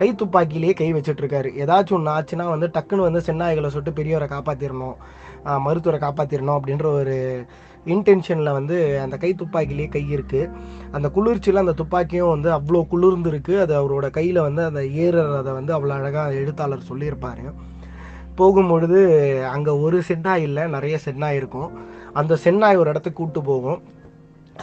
[0.00, 4.96] கை துப்பாக்கியிலேயே கை வச்சிட்ருக்காரு ஏதாச்சும் ஒன்று ஆச்சுன்னா வந்து டக்குன்னு வந்து சென்னாய்களை சுட்டு பெரியவரை காப்பாற்றிடணும்
[5.66, 7.16] மருத்துவரை காப்பாற்றிடணும் அப்படின்ற ஒரு
[7.94, 10.50] இன்டென்ஷனில் வந்து அந்த கை துப்பாக்கிலேயே கை இருக்குது
[10.96, 13.54] அந்த குளிர்ச்சியில் அந்த துப்பாக்கியும் வந்து அவ்வளோ குளிர்ந்துருக்கு.
[13.64, 17.44] அது அவரோட கையில் வந்து அந்த ஏறுறதை வந்து அவ்வளோ அழகாக எழுத்தாளர் சொல்லியிருப்பாரு.
[18.40, 19.00] போகும்பொழுது
[19.54, 21.70] அங்கே ஒரு சென்னாய் இல்லை நிறைய சென்னாய் இருக்கும்.
[22.20, 23.80] அந்த சென்னாய் ஒரு இடத்துக்கு கூப்பிட்டு போகும்.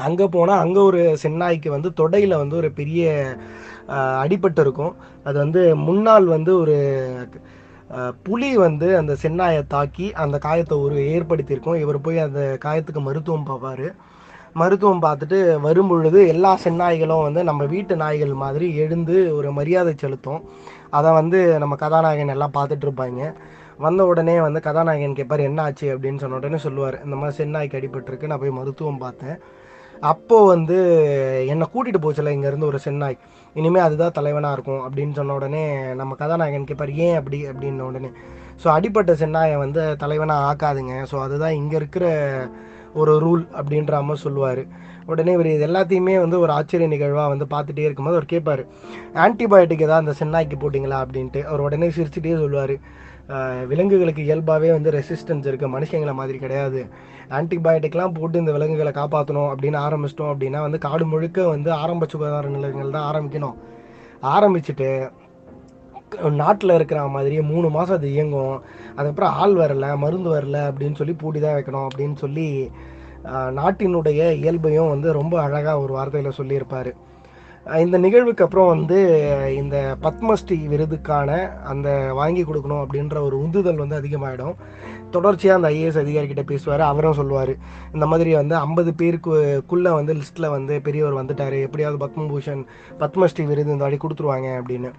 [0.07, 3.09] அங்கே போனால் அங்கே ஒரு சென்னாய்க்கு வந்து தொடையில் வந்து ஒரு பெரிய
[4.23, 4.93] அடிபட்டு இருக்கும்.
[5.27, 6.77] அது வந்து முன்னால் வந்து ஒரு
[8.25, 11.81] புலி வந்து அந்த சென்னாயை தாக்கி அந்த காயத்தை ஒரு ஏற்படுத்தியிருக்கும்.
[11.83, 13.87] இவர் போய் அந்த காயத்துக்கு மருத்துவம் பார்ப்பார்.
[14.61, 20.41] மருத்துவம் பார்த்துட்டு வரும் பொழுது எல்லா செந்நாய்களும் வந்து நம்ம வீட்டு நாய்கள் மாதிரி எழுந்து ஒரு மரியாதை செலுத்தும்.
[20.97, 23.21] அதை வந்து நம்ம கதாநாயகன் எல்லாம் பார்த்துட்டு இருப்பாங்க.
[23.85, 28.29] வந்த உடனே வந்து கதாநாயகன் கேட்பார் என்ன ஆச்சு அப்படின்னு சொன்ன உடனே சொல்லுவார் இந்த மாதிரி செந்நாய்க்கு அடிபட்டிருக்கு
[28.31, 29.37] நான் போய் மருத்துவம் பார்த்தேன்.
[30.11, 30.77] அப்போது வந்து
[31.53, 33.17] என்னை கூட்டிகிட்டு போச்சுல இங்கேருந்து ஒரு சென்னாய்.
[33.55, 35.63] இனிமேல் அதுதான் தலைவனாக இருக்கும் அப்படின்னு சொன்ன உடனே
[35.99, 37.39] நம்ம கதாநாயகன் கேட்பார் ஏன் அப்படி?
[37.51, 38.09] அப்படின்ன உடனே.
[38.63, 40.95] ஸோ அடிப்பட்ட செந்நாயை வந்து தலைவனாக ஆக்காதுங்க.
[41.11, 42.05] ஸோ அதுதான் இங்கே இருக்கிற
[43.01, 44.63] ஒரு ரூல் அப்படின்ற மாதிரி சொல்லுவார்.
[45.05, 48.63] உடனே இவர் இது எல்லாத்தையுமே வந்து ஒரு ஆச்சரிய நிகழ்வாக வந்து பார்த்துட்டே இருக்கும்போது அவர் கேட்பார்
[49.25, 50.99] ஆன்டிபயோட்டிக் ஏதாவது அந்த செந்நாய்க்கு போட்டிங்களா?
[51.05, 51.41] அப்படின்ட்டு.
[51.43, 52.75] அவர் உடனே சிரிச்சுட்டே சொல்லுவார்
[53.71, 56.81] விலங்குகளுக்கு இயல்பாகவே வந்து ரெசிஸ்டன்ஸ் இருக்குது மனுஷங்களை மாதிரி கிடையாது.
[57.37, 62.95] ஆன்டிபயோட்டிக்லாம் போட்டு இந்த விலங்குகளை காப்பாற்றணும் அப்படின்னு ஆரம்பிச்சிட்டோம் அப்படின்னா வந்து காடு முழுக்க வந்து ஆரம்ப சுகாதார நிலையங்கள்
[62.97, 63.57] தான் ஆரம்பிக்கணும்.
[64.35, 64.89] ஆரம்பிச்சுட்டு
[66.39, 68.55] நாட்டில் இருக்கிற மாதிரியே மூணு மாதம் அது இயங்கும்.
[68.95, 72.47] அதுக்கப்புறம் ஆள் வரல மருந்து வரல அப்படின்னு சொல்லி பூட்டி தான் வைக்கணும் அப்படின்னு சொல்லி
[73.59, 76.91] நாட்டினுடைய இயல்பையும் வந்து ரொம்ப அழகாக ஒரு வார்த்தையில் சொல்லியிருப்பார்.
[77.65, 78.97] இந்த நிகழ்வுக்கு அப்புறம் வந்து
[79.55, 84.55] இந்த பத்மஸ்ரீ விருதுக்கான அந்த வாங்கி கொடுக்கணும் அப்படின்ற ஒரு உந்துதல் வந்து அதிகமாகிடும்
[85.11, 87.57] தொடர்ச்சியாக அந்த ஐஏஎஸ் அதிகாரிகிட்ட பேசுவார் அவரும் சொல்லுவார்
[87.93, 92.65] இந்த மாதிரி வந்து ஐம்பது பேருக்குள்ளே வந்து லிஸ்ட்டில் வந்து பெரியவர் வந்துட்டார் எப்படியாவது பத்மபூஷன்
[92.99, 94.91] பத்மஸ்ரீ விருது இந்த வாடி கொடுத்துருவாங்க அப்படின்னு.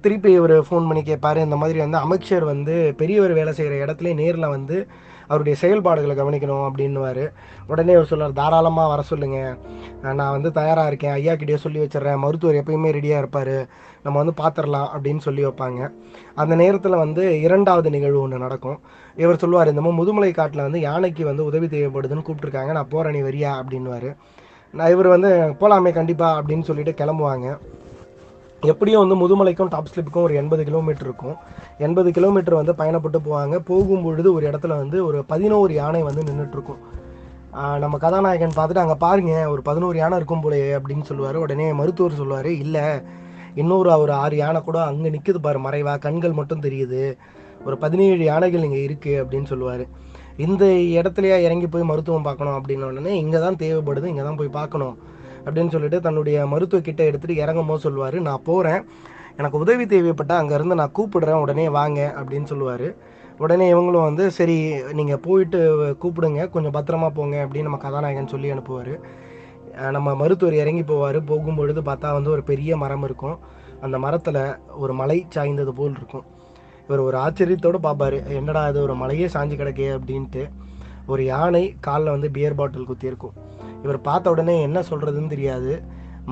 [0.00, 4.48] திருப்பி இவர் ஃபோன் பண்ணி கேட்பார் இந்த மாதிரி வந்து அமைச்சர் வந்து பெரியவர் வேலை செய்கிற இடத்துல நேரில்
[4.48, 4.88] வந்து
[5.32, 7.24] அவருடைய செயல்பாடுகளை கவனிக்கணும் அப்படின்னுவார்.
[7.72, 9.38] உடனே அவர் சொல்றார் தாராளமாக வர சொல்லுங்க.
[10.18, 11.16] நான் வந்து தயாராக இருக்கேன்.
[11.18, 12.22] ஐயா கிட்டே சொல்லி வச்சிடுறேன்.
[12.24, 13.54] மருத்துவர் எப்பயுமே ரெடியாக இருப்பார்.
[14.04, 15.80] நம்ம வந்து பார்த்துடலாம் அப்படின்னு சொல்லி வைப்பாங்க.
[16.42, 18.78] அந்த நேரத்தில் வந்து இரண்டாவது நிகழ்வு ஒன்று நடக்கும்.
[19.24, 23.22] இவர் சொல்லுவார் இந்த மாதிரி முதுமலை காட்டில் வந்து யானைக்கு வந்து உதவி தேவைப்படுதுன்னு கூப்பிட்ருக்காங்க நான் போகிறேன் நீ
[23.28, 23.52] வரியா?
[23.60, 24.10] அப்படின்னுவார்.
[24.74, 27.48] நான் இவர் வந்து போகலாமே கண்டிப்பாக அப்படின்னு சொல்லிட்டு கிளம்புவாங்க.
[28.70, 31.36] எப்படியும் வந்து முதுமலைக்கும் டாப் ஸ்லிப்புக்கும் ஒரு எண்பது கிலோமீட்டர் இருக்கும்.
[31.86, 33.56] எண்பது கிலோமீட்டர் வந்து பயணப்பட்டு போவாங்க.
[33.70, 36.82] போகும்பொழுது ஒரு இடத்துல வந்து ஒரு பதினோரு யானை வந்து நின்றுட்டுருக்கும்
[37.82, 41.38] நம்ம கதாநாயகன் பார்த்துட்டு அங்கே பாருங்க ஒரு பதினோரு யானை இருக்கும் போலயே அப்படின்னு சொல்லுவார்.
[41.44, 42.84] உடனே மருத்துவர் சொல்லுவார் இல்லை
[43.62, 47.02] இன்னொரு ஒரு ஆறு யானை கூட அங்கே நிற்குது பாரு மறைவா கண்கள் மட்டும் தெரியுது.
[47.66, 49.84] ஒரு பதினேழு யானைகள் இங்கே இருக்குது அப்படின்னு சொல்லுவார்.
[50.44, 50.64] இந்த
[50.98, 54.94] இடத்துலையே இறங்கி போய் மருத்துவம் பார்க்கணும் அப்படின்னு உடனே இங்கே தான் தேவைப்படுது இங்கே தான் போய் பார்க்கணும்.
[55.44, 58.84] அப்படின்னு சொல்லிட்டு தன்னுடைய மருத்துவ கிட்ட எடுத்துகிட்டு இறங்கும் போது சொல்லுவார் நான் போகிறேன்
[59.36, 61.40] எனக்கு உதவி தேவைப்பட்டால் அங்கேருந்து நான் கூப்பிடுறேன்.
[61.40, 62.14] உடனே வாங்க.
[62.16, 62.94] அப்படின்னு சொல்லுவார்.
[63.38, 65.58] உடனே இவங்களும் வந்து சரி நீங்கள் போயிட்டு
[66.02, 66.50] கூப்பிடுங்க.
[66.50, 67.48] கொஞ்சம் பத்திரமா போங்க.
[67.48, 69.00] அப்படின்னு நம்ம கதாநாயகன் சொல்லி அனுப்புவார்.
[69.90, 71.22] நம்ம மருத்துவர் இறங்கி போவார்.
[71.26, 73.38] போகும்பொழுது பார்த்தா வந்து ஒரு பெரிய மரம் இருக்கும்.
[73.80, 76.24] அந்த மரத்தில் ஒரு மலை சாய்ந்தது போல் இருக்கும்.
[76.84, 78.26] இவர் ஒரு ஆச்சரியத்தோடு பார்ப்பாரு.
[78.26, 79.88] என்னடா இது ஒரு மலையே சாஞ்சு கிடக்கே?
[79.88, 80.48] அப்படின்ட்டு
[81.06, 83.32] ஒரு யானை காலில் வந்து பியர் பாட்டில் குத்தியிருக்கும்.
[83.82, 85.72] இவர் பார்த்த உடனே என்ன சொல்கிறதுன்னு தெரியாது.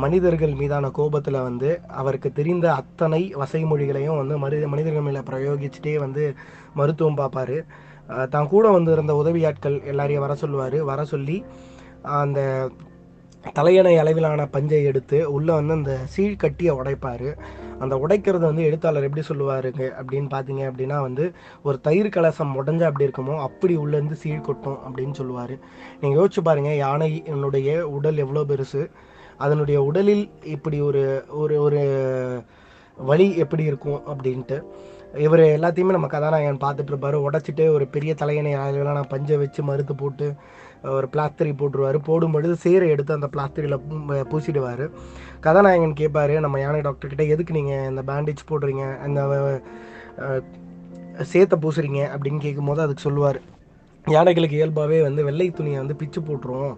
[0.02, 6.25] மனிதர்கள் மீதான கோபத்தில் வந்து அவருக்கு தெரிந்த அத்தனை வசைமொழிகளையும் வந்து மனித மனிதர்கள் மேலே பிரயோகிச்சுட்டே வந்து
[6.75, 7.57] மருத்துவம் பார்ப்பாரு.
[8.35, 10.78] தான் கூட வந்து இருந்த உதவியாட்கள் எல்லாரையும் வர சொல்லுவார்.
[10.90, 11.37] வர சொல்லி
[12.21, 12.40] அந்த
[13.44, 17.28] தலையணை அளவிலான பஞ்சை எடுத்து உள்ளே வந்து அந்த சீழ் கட்டியை உடைப்பார்.
[17.78, 19.85] அந்த உடைக்கிறது வந்து எழுத்தாளர் எப்படி சொல்லுவாருங்க?
[20.00, 21.32] அப்படின்னு பார்த்தீங்க அப்படின்னா வந்து
[21.62, 25.59] ஒரு தயிர் கலசம் உடஞ்சா அப்படி இருக்குமோ அப்படி உள்ளேருந்து சீழ் கொட்டும் அப்படின்னு சொல்லுவார்.
[26.00, 28.90] நீங்கள் யோசிச்சு பாருங்கள் யானையினுடைய உடல் எவ்வளோ பெருசு?
[29.37, 31.82] அதனுடைய உடலில் இப்படி ஒரு ஒரு ஒரு
[32.97, 34.62] வலி எப்படி இருக்கும் அப்படின்ட்டு.
[35.15, 37.17] இவர் எல்லாத்தையுமே நம்ம கதாநாயகன் பார்த்துட்டு இருப்பாரு.
[37.28, 40.34] உடச்சிட்டு ஒரு பெரிய தலையணை அளவிலான பஞ்சை வச்சு மறுத்து போட்டு
[40.97, 41.99] ஒரு பிளாஸ்டரி போட்டுருவார்.
[42.08, 43.78] போடும்பொழுது சீரை எடுத்து அந்த பிளாஸ்டரியில்
[44.30, 44.84] பூசிடுவார்.
[45.47, 48.84] கதாநாயகன் கேட்பாரு நம்ம யானை டாக்டர்கிட்ட எதுக்கு நீங்கள் இந்த பேண்டேஜ் போடுறீங்க?
[49.06, 49.21] அந்த
[51.32, 52.00] சேத்தை பூசுறீங்க?
[52.14, 53.40] அப்படின்னு கேட்கும்போது அதுக்கு சொல்லுவார்.
[54.06, 56.73] யானைகளுக்கு இயல்பாகவே வந்து வெள்ளை துணியை வந்து பிச்சு போட்டுரும்.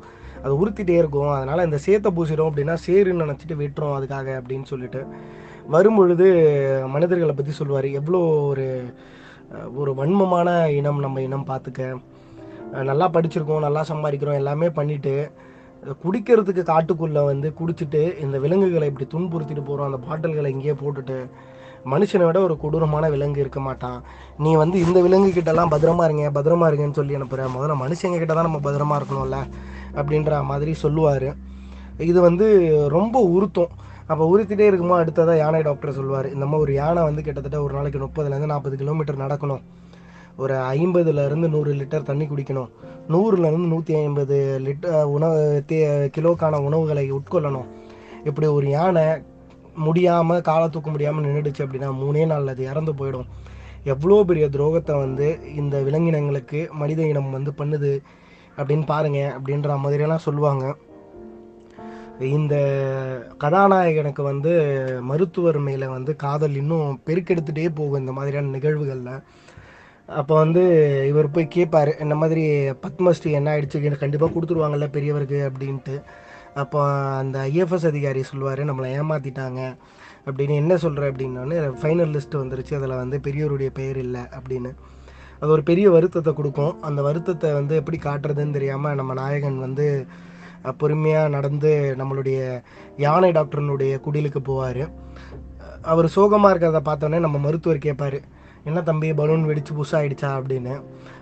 [0.45, 1.33] அது உறுத்திட்டே இருக்கும்.
[1.39, 5.03] அதனால் இந்த சேத்தை பூசிடும் அப்படின்னா சேருன்னு நினச்சிட்டு விட்டுரும் அதுக்காக அப்படின்னு சொல்லிட்டு.
[5.75, 6.27] வரும்பொழுது
[6.95, 7.89] மனிதர்களை பற்றி சொல்லுவார்.
[8.01, 8.21] எவ்வளோ
[8.53, 8.67] ஒரு
[9.81, 11.89] ஒரு வன்மமான இனம் நம்ம இனம் பார்த்துக்க
[12.89, 15.15] நல்லா படிச்சிருக்கோம் நல்லா சம்பாதிக்கிறோம் எல்லாமே பண்ணிட்டு
[16.03, 21.17] குடிக்கிறதுக்கு காட்டுக்குள்ளே வந்து குடிச்சிட்டு இந்த விலங்குகளை இப்படி துன்புறுத்திட்டு போகிறோம் அந்த பாட்டில்களை இங்கேயே போட்டுட்டு
[21.93, 23.99] மனுஷனை விட ஒரு கொடூரமான விலங்கு இருக்க மாட்டான்.
[24.45, 28.49] நீ வந்து இந்த விலங்கு கிட்டலாம் பத்திரமா இருங்க பத்திரமா இருங்கன்னு சொல்லி அனுப்புகிற முதல்ல மனுஷங்க கிட்ட தான்
[28.49, 29.39] நம்ம பத்திரமா இருக்கணும்ல
[30.01, 31.29] அப்படின்ற மாதிரி சொல்லுவார்.
[32.11, 32.47] இது வந்து
[32.97, 33.73] ரொம்ப உறுத்தும்.
[34.11, 38.05] அப்போ உறுத்திட்டே இருக்குமோ அடுத்ததாக யானை டாக்டர் சொல்லுவார் இந்த மாதிரி ஒரு யானை வந்து கிட்டத்தட்ட ஒரு நாளைக்கு
[38.05, 39.63] முப்பதுலேருந்து நாற்பது கிலோமீட்டர் நடக்கணும்.
[40.37, 42.71] ஒரு ஐம்பதுலேருந்து நூறு லிட்டர் தண்ணி குடிக்கணும்.
[43.13, 45.79] நூறுலேருந்து நூற்றி ஐம்பது லிட்டர் உணவு தே
[46.17, 47.69] கிலோக்கான உணவுகளை உட்கொள்ளணும்.
[48.25, 49.07] இப்படி ஒரு யானை
[49.87, 53.29] முடியாமல் காலை தூக்க முடியாமல் நின்றுடுச்சு அப்படின்னா மூணே நாளில் அது இறந்து போயிடும்.
[53.93, 55.29] எவ்வளோ பெரிய துரோகத்தை வந்து
[55.61, 57.93] இந்த விலங்கினங்களுக்கு மனித இனம் வந்து பண்ணுது
[58.57, 60.65] அப்படின்னு பாருங்க அப்படின்ற மாதிரியெல்லாம் சொல்லுவாங்க.
[62.37, 62.55] இந்த
[63.43, 64.53] கதாநாயகனுக்கு வந்து
[65.11, 69.23] மருத்துவர் மேலே வந்து காதல் இன்னும் பெருக்கெடுத்துகிட்டே போகும் இந்த மாதிரியான நிகழ்வுகளில்.
[70.15, 70.63] அப்போ வந்து
[71.09, 73.97] இவர் போய் கேட்பார் இந்த மாதிரி பத்மஸ்ரீ என்ன ஆயிடுச்சு?
[73.99, 75.51] கண்டிப்பாக கொடுத்துருவாங்கல்ல பெரியவருக்கு?
[75.51, 76.03] அப்படின்ட்டு.
[76.55, 76.81] அப்போ
[77.17, 79.61] அந்த ஐஎஃப்எஸ் அதிகாரி சொல்லுவார் நம்மளை ஏமாற்றிட்டாங்க
[80.27, 82.75] அப்படின்னு என்ன சொல்கிற அப்படின்னோடனே ஃபைனல் லிஸ்ட் வந்துருச்சு.
[82.75, 84.21] அதில் வந்து பெரியவருடைய பெயர் இல்லை.
[84.21, 84.71] அப்படின்னு.
[85.41, 86.83] அது ஒரு பெரிய வருத்தத்தை கொடுக்கும்.
[86.83, 90.07] அந்த வருத்தத்தை வந்து எப்படி காட்டுறதுன்னு தெரியாமல் நம்ம நாயகன் வந்து
[90.79, 92.63] பொறுமையாக நடந்து நம்மளுடைய
[92.97, 94.85] யானை டாக்டர்னுடைய குடிலுக்கு போவார்.
[95.83, 98.32] அவர் சோகமாக இருக்கிறத பார்த்தோன்னே நம்ம மருத்துவர் கேட்பார்
[98.65, 100.75] என்ன தம்பி பலூன் வெடிச்சு புதுசாகிடுச்சா அப்படின்னு.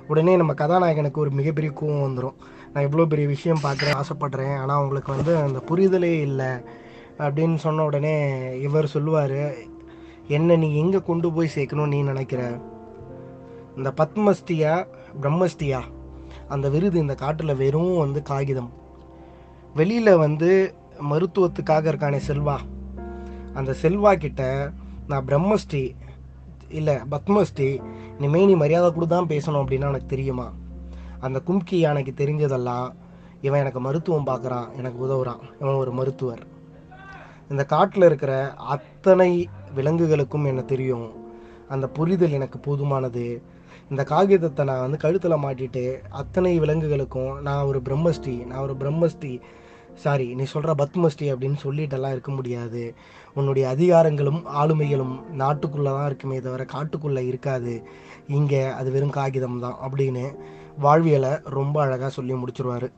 [0.07, 2.39] உடனே நம்ம கதாநாயகனுக்கு ஒரு மிகப்பெரிய கோவம் வந்துடும்
[2.73, 6.51] நான் இவ்வளோ பெரிய விஷயம் பார்க்குறேன் ஆசைப்பட்றேன் ஆனால் அவங்களுக்கு வந்து அந்த புரிதலே இல்லை
[7.19, 8.15] அப்படின்னு சொன்ன உடனே
[8.61, 9.41] இவர் சொல்லுவார்
[10.29, 12.43] என்னை நீ எங்கே கொண்டு போய் சேர்க்கணும்னு நீ நினைக்கிற?
[13.77, 14.75] இந்த பத்மஸ்தியா
[15.23, 15.81] பிரம்மஸ்தியா
[16.49, 18.71] அந்த விருது இந்த காட்டில் வெறும் வந்து காகிதம்.
[19.75, 20.51] வெளியில் வந்து
[21.11, 22.57] மருத்துவத்துக்காக இருக்கானே செல்வா.
[23.55, 24.71] அந்த செல்வா கிட்ட
[25.07, 25.85] நான் பிரம்மஸ்ரீ
[26.71, 27.69] இல்லை பத்மஸ்ரீ
[28.19, 30.53] இனிமேல் நீ மரியாதை கூட தான் பேசணும் அப்படின்னா எனக்கு தெரியுமா?
[31.21, 32.89] அந்த கும்கி யானைக்கு தெரிஞ்சதெல்லாம்
[33.41, 35.43] இவன் எனக்கு மருத்துவம் பார்க்குறான் எனக்கு உதவுறான்.
[35.61, 36.43] இவன் ஒரு மருத்துவர்.
[37.49, 41.09] இந்த காட்டில் இருக்கிற அத்தனை விலங்குகளுக்கும் என்ன தெரியும்?
[41.69, 43.43] அந்த புரிதல் எனக்கு போதுமானது.
[43.91, 49.41] இந்த காகிதத்தை நான் வந்து கழுத்தில் மாட்டிட்டு அத்தனை விலங்குகளுக்கும் நான் ஒரு பிரம்மஸ்ரீ நான் ஒரு பிரம்மஸ்ரீ.
[49.95, 52.95] சாரி நீ சொல்கிற பத்மஸ்ரீ அப்படின்னு சொல்லிட்டெல்லாம் இருக்க முடியாது.
[53.39, 57.75] உன்னுடைய அதிகாரங்களும் ஆளுமைகளும் நாட்டுக்குள்ளே தான் இருக்குமே தவிர காட்டுக்குள்ளே இருக்காது.
[58.39, 60.25] இங்கே அது வெறும் காகிதம் தான் அப்படின்னு
[60.85, 62.89] வாழ்வியலை ரொம்ப அழகாக சொல்லி முடிச்சிருவார்.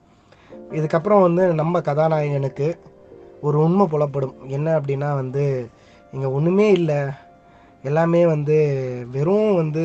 [0.79, 2.69] இதுக்கப்புறம் வந்து நம்ம கதாநாயகனுக்கு
[3.47, 4.35] ஒரு உண்மை புலப்படும்.
[4.57, 5.45] என்ன அப்படின்னா வந்து
[6.13, 7.01] இங்கே ஒன்றுமே இல்லை.
[7.89, 8.57] எல்லாமே வந்து
[9.15, 9.85] வெறும் வந்து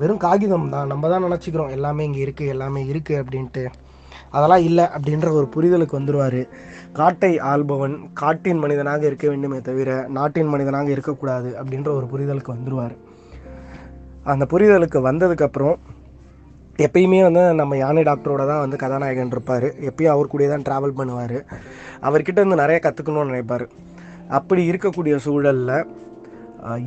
[0.00, 0.90] வெறும் காகிதம் தான்.
[0.92, 1.72] நம்ம தான் நினச்சிக்கிறோம்.
[1.76, 3.64] எல்லாமே இங்கே இருக்குது எல்லாமே இருக்குது அப்படின்ட்டு.
[4.30, 6.40] அதெல்லாம் இல்லை அப்படின்ற ஒரு புரிதலுக்கு வந்துடுவார்
[6.92, 12.94] காட்டை ஆள்பவன் காட்டின் மனிதனாக இருக்க வேண்டுமே தவிர நாட்டின் மனிதனாக இருக்கக்கூடாது அப்படின்ற ஒரு புரிதலுக்கு வந்துடுவார்
[14.32, 15.78] அந்த புரிதலுக்கு வந்ததுக்கப்புறம்
[16.86, 19.66] எப்பயுமே வந்து நம்ம யானை டாக்டரோட தான் வந்து கதாநாயகன் இருப்பார்.
[19.88, 21.38] எப்பயும் அவர் கூடயே தான் ட்ராவல் பண்ணுவார்.
[22.08, 23.64] அவர்கிட்ட வந்து நிறைய கற்றுக்கணும்னு நினைப்பார்.
[24.38, 25.74] அப்படி இருக்கக்கூடிய சூழலில்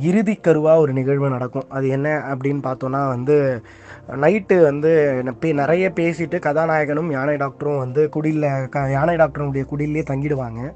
[0.00, 1.64] இறுதி கருவாக ஒரு நிகழ்வு நடக்கும்.
[1.68, 3.62] அது என்ன அப்படின்னு பார்த்தோன்னா வந்து
[4.08, 10.72] நைட்டு வந்து பே- நிறைய பேசிட்டு கதாநாயகனும் யானை டாக்டரும் வந்து குடியில் க யானை டாக்டருடைய குடிலே தங்கிடுவாங்க.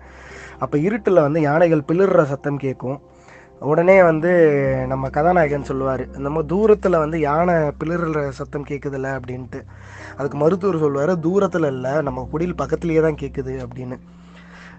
[0.59, 3.01] அப்போ இருட்டில் வந்து யானைகள் பிளிர்ற சத்தம் கேட்கும்
[3.61, 4.55] உடனே வந்து
[4.89, 9.63] நம்ம கதாநாயகன் சொல்லுவார் நம்ம தூரத்தில் வந்து யானை பிளிர்ற சத்தம் கேட்குதுல்ல அப்படின்ட்டு.
[10.17, 13.99] அதுக்கு மருத்துவர் சொல்லுவார் தூரத்தில் இல்லை நம்ம குடில் பக்கத்துலேயே தான் கேட்குது அப்படின்னு.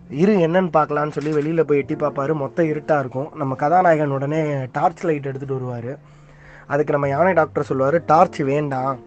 [0.10, 2.34] இரு என்னன்னு பார்க்கலான்னு சொல்லி வெளியில் போய் எட்டி பார்ப்பாரு.
[2.34, 3.32] மொத்தம் இருட்டாக இருக்கும்.
[3.36, 6.00] நம்ம கதாநாயகன் உடனே டார்ச் லைட் எடுத்துகிட்டு வருவார்.
[6.68, 9.00] அதுக்கு நம்ம யானை டாக்டர் சொல்லுவார் டார்ச் வேண்டாம்.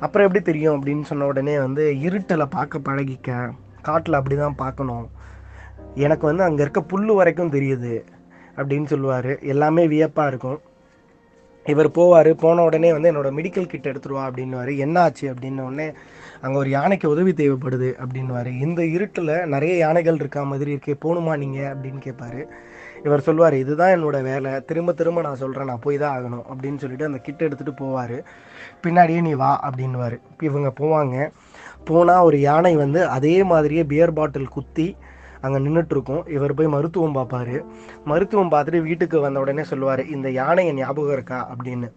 [0.00, 0.84] அப்புறம் எப்படி தெரியும்?
[0.84, 3.50] அப்படின்னு சொன்ன உடனே வந்து இருட்டில் பார்க்க பழகிக்க.
[3.82, 5.10] காட்டில் அப்படி தான் பார்க்கணும்.
[5.94, 8.04] எனக்கு வந்து அங்கே இருக்க புல் வரைக்கும் தெரியுது.
[8.56, 9.38] அப்படின்னு சொல்லுவார்.
[9.38, 10.60] எல்லாமே வியப்பாக இருக்கும்.
[11.64, 12.32] இவர் போவார்.
[12.32, 14.76] போன உடனே வந்து என்னோடய மெடிக்கல் கிட் எடுத்துருவா அப்படின்னுவார்.
[14.76, 15.92] என்ன ஆச்சு அப்படின்ன உடனே
[16.44, 18.50] அங்கே ஒரு யானைக்கு உதவி தேவைப்படுது அப்படின்னுவாரு.
[18.66, 20.94] இந்த இருட்டில் நிறைய யானைகள் இருக்கா மாதிரி இருக்கே.
[21.04, 22.42] போகணுமா நீங்கள் அப்படின்னு கேட்பாரு
[23.06, 24.50] இவர் சொல்லுவார் இதுதான் என்னோட வேலை.
[24.68, 26.44] திரும்ப திரும்ப நான் சொல்கிறேன் நான் போய் தான் ஆகணும்.
[26.52, 28.16] அப்படின்னு சொல்லிட்டு அந்த கிட்ட எடுத்துகிட்டு போவார்.
[28.84, 30.16] பின்னாடியே நீ வா அப்படின்னுவார்.
[30.48, 31.16] இவங்க போவாங்க.
[31.88, 34.88] போனால் ஒரு யானை வந்து அதே மாதிரியே பியர் பாட்டில் குத்தி
[35.40, 37.56] அங்கே நின்றுட்டுருக்கும் இவர் போய் மருத்துவம் பார்ப்பாரு.
[38.04, 41.40] மருத்துவம் பார்த்துட்டு வீட்டுக்கு வந்த உடனே சொல்லுவார் இந்த யானையை ஞாபகம் இருக்கா?
[41.52, 41.90] அப்படின்னு.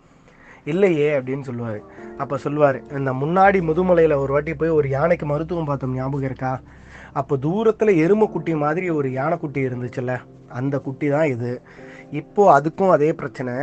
[0.67, 1.79] இல்லையே அப்படின்னு சொல்லுவார்.
[2.17, 6.53] அப்போ சொல்லுவார் இந்த முன்னாடி முதுமலையில் ஒரு வாட்டி போய் ஒரு யானைக்கு மருத்துவம் பார்த்தோம் ஞாபகம் இருக்கா?
[7.13, 10.15] அப்போ தூரத்தில் எருமை குட்டி மாதிரி ஒரு யானைக்குட்டி இருந்துச்சுல்ல
[10.49, 11.61] அந்த குட்டி தான் இது.
[12.11, 13.53] இப்போது அதுக்கும் அதே பிரச்சனை.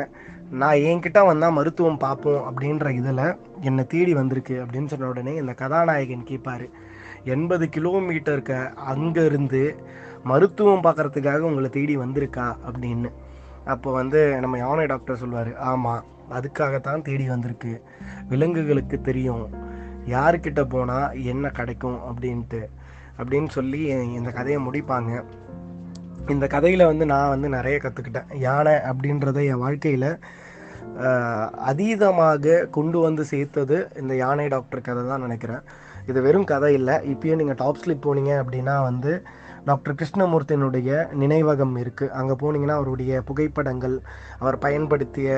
[0.50, 3.22] நான் என்கிட்ட வந்தால் மருத்துவம் பார்ப்போம் அப்படின்ற இதில்
[3.60, 6.66] என்னை தேடி வந்திருக்கு அப்படின்னு சொன்ன உடனே இந்த கதாநாயகன் கேட்பாரு
[7.24, 8.58] எண்பது கிலோமீட்டருக்கு
[8.92, 9.62] அங்கேருந்து
[10.24, 12.46] மருத்துவம் பார்க்கறதுக்காக உங்களை தேடி வந்திருக்கா?
[12.68, 13.10] அப்படின்னு.
[13.64, 17.82] அப்போ வந்து நம்ம யானை டாக்டர் சொல்லுவார் ஆமாம் அதுக்காகத்தான் தேடி வந்திருக்கு.
[18.28, 19.48] விலங்குகளுக்கு தெரியும்.
[20.08, 22.62] யாருக்கிட்ட போனால் என்ன கிடைக்கும் அப்படின்ட்டு.
[23.18, 23.82] அப்படின்னு சொல்லி
[24.18, 25.24] இந்த கதையை முடிப்பாங்க.
[26.28, 30.18] இந்த கதையில் வந்து நான் வந்து நிறைய கற்றுக்கிட்டேன் யானை அப்படின்றத என் வாழ்க்கையில்
[31.70, 35.62] அதீதமாக கொண்டு வந்து சேர்த்தது இந்த யானை டாக்டர் கதை தான் நினைக்கிறேன்.
[36.06, 36.94] இது வெறும் கதை இல்லை.
[37.12, 39.22] இப்பயும் நீங்கள் டாப் ஸ்லிப் போனீங்க அப்படின்னா வந்து
[39.68, 40.90] டாக்டர் கிருஷ்ணமூர்த்தியினுடைய
[41.22, 43.96] நினைவகம் இருக்குது அங்கே போனீங்கன்னா அவருடைய புகைப்படங்கள்
[44.42, 45.30] அவர் பயன்படுத்திய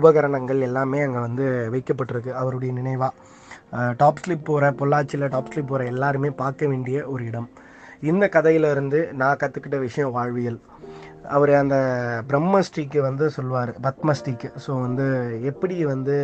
[0.00, 2.32] உபகரணங்கள் எல்லாமே அங்கே வந்து வைக்கப்பட்டிருக்கு.
[2.42, 3.14] அவருடைய நினைவாக
[4.02, 7.48] டாப் ஸ்லிப் போகிற பொள்ளாச்சியில் டாப் ஸ்லிப் போகிற எல்லாருமே பார்க்க வேண்டிய ஒரு இடம்.
[8.10, 10.60] இந்த கதையிலிருந்து நான் கற்றுக்கிட்ட விஷயம் வாழ்வியல்.
[11.36, 11.76] அவர் அந்த
[12.30, 15.06] பிரம்மஸ்ரீக்கு வந்து சொல்லுவார் பத்மஸ்ரீக்கு ஸோ வந்து
[15.50, 16.16] எப்படி வந்து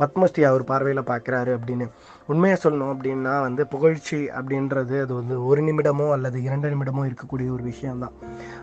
[0.00, 1.86] பத்மஸ்ரீ அவர் பார்வையில் பார்க்குறாரு அப்படின்னு
[2.32, 7.64] உண்மையை சொல்லணும் அப்படின்னா வந்து புகழ்ச்சி அப்படின்றது அது வந்து ஒரு நிமிடமோ அல்லது இரண்டு நிமிடமோ இருக்கக்கூடிய ஒரு
[7.72, 8.16] விஷயம்தான்.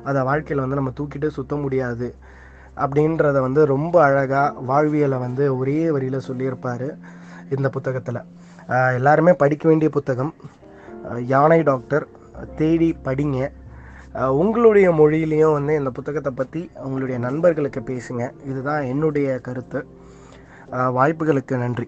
[0.09, 2.09] அதை வாழ்க்கையில் வந்து நம்ம தூக்கிட்டு சுத்த முடியாது
[2.83, 6.87] அப்படின்றத வந்து ரொம்ப அழகாக வாழ்வியலை வந்து ஒரே வரியில் சொல்லியிருப்பார்
[7.55, 8.21] இந்த புத்தகத்தில்.
[8.97, 10.33] எல்லாருமே படிக்க வேண்டிய புத்தகம்.
[11.33, 12.05] யானை டாக்டர்
[12.59, 13.39] தேடி படிங்க.
[14.41, 18.23] உங்களுடைய மொழியிலையும் வந்து இந்த புத்தகத்தை பற்றி உங்களுடைய நண்பர்களுக்கு பேசுங்க.
[18.49, 19.81] இதுதான் என்னுடைய கருத்து.
[20.71, 21.87] வாய்ப்புகளுக்கு நன்றி.